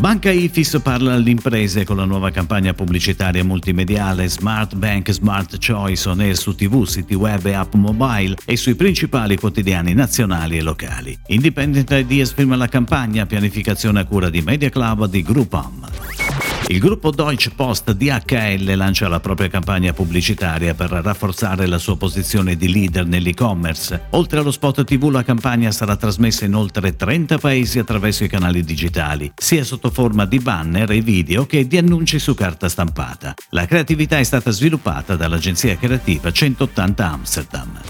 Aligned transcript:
Banca 0.00 0.30
Ifis 0.30 0.80
parla 0.82 1.14
alle 1.14 1.30
imprese 1.30 1.84
con 1.84 1.96
la 1.96 2.04
nuova 2.04 2.30
campagna 2.30 2.72
pubblicitaria 2.72 3.42
multimediale 3.42 4.28
Smart 4.28 4.76
Bank 4.76 5.10
Smart 5.10 5.58
Choice 5.58 6.08
on 6.08 6.20
air 6.20 6.36
su 6.36 6.54
TV, 6.54 6.84
siti 6.84 7.14
web 7.14 7.44
e 7.46 7.52
app 7.54 7.74
mobile 7.74 8.36
e 8.44 8.56
sui 8.56 8.76
principali 8.76 9.36
quotidiani 9.36 9.94
nazionali 9.94 10.58
e 10.58 10.62
locali. 10.62 11.18
Independent 11.26 11.90
Ideas 11.90 12.32
firma 12.32 12.54
la 12.54 12.68
campagna 12.68 13.26
pianificazione 13.26 14.00
a 14.00 14.04
cura 14.04 14.30
di 14.30 14.40
Media 14.40 14.70
Club 14.70 15.06
di 15.06 15.22
Groupon. 15.22 15.87
Il 16.70 16.80
gruppo 16.80 17.10
Deutsche 17.10 17.52
Post 17.56 17.92
DHL 17.92 18.74
lancia 18.74 19.08
la 19.08 19.20
propria 19.20 19.48
campagna 19.48 19.94
pubblicitaria 19.94 20.74
per 20.74 20.90
rafforzare 20.90 21.66
la 21.66 21.78
sua 21.78 21.96
posizione 21.96 22.56
di 22.56 22.70
leader 22.70 23.06
nell'e-commerce. 23.06 24.08
Oltre 24.10 24.40
allo 24.40 24.50
spot 24.50 24.84
TV 24.84 25.08
la 25.08 25.24
campagna 25.24 25.70
sarà 25.70 25.96
trasmessa 25.96 26.44
in 26.44 26.54
oltre 26.54 26.94
30 26.94 27.38
paesi 27.38 27.78
attraverso 27.78 28.24
i 28.24 28.28
canali 28.28 28.62
digitali, 28.62 29.32
sia 29.34 29.64
sotto 29.64 29.90
forma 29.90 30.26
di 30.26 30.40
banner 30.40 30.90
e 30.90 31.00
video 31.00 31.46
che 31.46 31.66
di 31.66 31.78
annunci 31.78 32.18
su 32.18 32.34
carta 32.34 32.68
stampata. 32.68 33.32
La 33.50 33.64
creatività 33.64 34.18
è 34.18 34.24
stata 34.24 34.50
sviluppata 34.50 35.16
dall'agenzia 35.16 35.74
creativa 35.78 36.30
180 36.30 37.10
Amsterdam. 37.10 37.80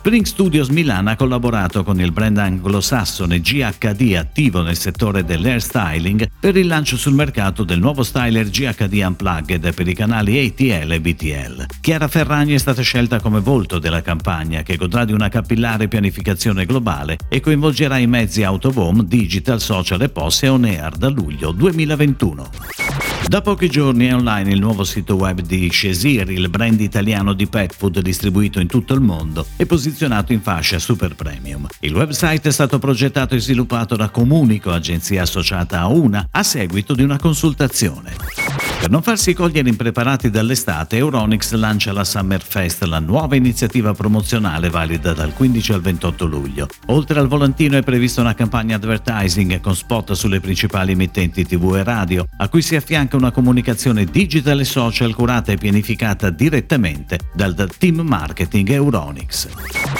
Spring 0.00 0.24
Studios 0.24 0.68
Milan 0.68 1.08
ha 1.08 1.14
collaborato 1.14 1.84
con 1.84 2.00
il 2.00 2.10
brand 2.10 2.38
anglosassone 2.38 3.38
GHD 3.40 4.14
attivo 4.16 4.62
nel 4.62 4.78
settore 4.78 5.26
dell'hairstyling 5.26 6.26
per 6.40 6.56
il 6.56 6.68
lancio 6.68 6.96
sul 6.96 7.12
mercato 7.12 7.64
del 7.64 7.80
nuovo 7.80 8.02
styler 8.02 8.48
GHD 8.48 9.02
Unplugged 9.04 9.74
per 9.74 9.86
i 9.86 9.92
canali 9.92 10.38
ATL 10.38 10.92
e 10.92 11.00
BTL. 11.02 11.66
Chiara 11.82 12.08
Ferragni 12.08 12.54
è 12.54 12.58
stata 12.58 12.80
scelta 12.80 13.20
come 13.20 13.40
volto 13.40 13.78
della 13.78 14.00
campagna 14.00 14.62
che 14.62 14.78
godrà 14.78 15.04
di 15.04 15.12
una 15.12 15.28
capillare 15.28 15.86
pianificazione 15.86 16.64
globale 16.64 17.18
e 17.28 17.40
coinvolgerà 17.40 17.98
i 17.98 18.06
mezzi 18.06 18.42
Autobom, 18.42 19.02
Digital, 19.02 19.60
Social 19.60 20.00
e 20.00 20.08
Posse 20.08 20.48
on 20.48 20.64
Air 20.64 20.96
da 20.96 21.10
luglio 21.10 21.52
2021. 21.52 23.09
Da 23.26 23.42
pochi 23.42 23.68
giorni 23.68 24.06
è 24.06 24.14
online 24.14 24.50
il 24.50 24.58
nuovo 24.58 24.82
sito 24.82 25.14
web 25.14 25.40
di 25.40 25.70
Shesir, 25.70 26.30
il 26.30 26.48
brand 26.48 26.80
italiano 26.80 27.32
di 27.32 27.46
pet 27.46 27.74
food 27.74 28.00
distribuito 28.00 28.58
in 28.58 28.66
tutto 28.66 28.92
il 28.94 29.00
mondo 29.00 29.46
e 29.56 29.66
posizionato 29.66 30.32
in 30.32 30.40
fascia 30.40 30.78
super 30.78 31.14
premium. 31.14 31.68
Il 31.80 31.94
website 31.94 32.48
è 32.48 32.52
stato 32.52 32.78
progettato 32.78 33.34
e 33.34 33.40
sviluppato 33.40 33.94
da 33.94 34.08
Comunico, 34.08 34.72
agenzia 34.72 35.22
associata 35.22 35.80
a 35.80 35.86
Una, 35.86 36.28
a 36.30 36.42
seguito 36.42 36.94
di 36.94 37.02
una 37.02 37.18
consultazione. 37.18 38.49
Per 38.80 38.88
non 38.88 39.02
farsi 39.02 39.34
cogliere 39.34 39.68
impreparati 39.68 40.30
dall'estate, 40.30 40.96
Euronix 40.96 41.52
lancia 41.52 41.92
la 41.92 42.02
Summer 42.02 42.40
Fest, 42.42 42.82
la 42.84 42.98
nuova 42.98 43.36
iniziativa 43.36 43.92
promozionale 43.92 44.70
valida 44.70 45.12
dal 45.12 45.34
15 45.34 45.72
al 45.74 45.82
28 45.82 46.24
luglio. 46.24 46.66
Oltre 46.86 47.20
al 47.20 47.28
volantino 47.28 47.76
è 47.76 47.82
prevista 47.82 48.22
una 48.22 48.34
campagna 48.34 48.76
advertising 48.76 49.60
con 49.60 49.76
spot 49.76 50.12
sulle 50.12 50.40
principali 50.40 50.92
emittenti 50.92 51.44
TV 51.44 51.76
e 51.76 51.82
radio, 51.84 52.24
a 52.38 52.48
cui 52.48 52.62
si 52.62 52.74
affianca 52.74 53.16
una 53.16 53.30
comunicazione 53.30 54.06
digital 54.06 54.60
e 54.60 54.64
social 54.64 55.14
curata 55.14 55.52
e 55.52 55.58
pianificata 55.58 56.30
direttamente 56.30 57.18
dal 57.34 57.70
team 57.76 58.00
marketing 58.00 58.70
Euronix. 58.70 59.99